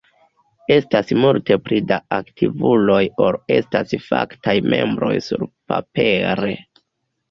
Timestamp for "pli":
1.67-1.83